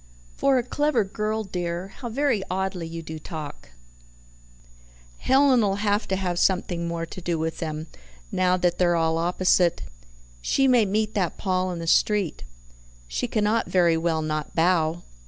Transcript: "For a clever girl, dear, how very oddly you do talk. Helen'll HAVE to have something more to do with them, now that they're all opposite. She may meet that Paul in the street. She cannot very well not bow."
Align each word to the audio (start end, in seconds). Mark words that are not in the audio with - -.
"For 0.35 0.57
a 0.57 0.63
clever 0.63 1.03
girl, 1.03 1.43
dear, 1.43 1.89
how 1.89 2.09
very 2.09 2.41
oddly 2.49 2.87
you 2.87 3.03
do 3.03 3.19
talk. 3.19 3.69
Helen'll 5.19 5.75
HAVE 5.75 6.07
to 6.07 6.15
have 6.15 6.39
something 6.39 6.87
more 6.87 7.05
to 7.05 7.21
do 7.21 7.37
with 7.37 7.59
them, 7.59 7.85
now 8.31 8.57
that 8.57 8.79
they're 8.79 8.95
all 8.95 9.19
opposite. 9.19 9.83
She 10.41 10.67
may 10.67 10.85
meet 10.85 11.13
that 11.13 11.37
Paul 11.37 11.71
in 11.71 11.77
the 11.77 11.85
street. 11.85 12.43
She 13.07 13.27
cannot 13.27 13.67
very 13.67 13.95
well 13.95 14.23
not 14.23 14.55
bow." 14.55 15.03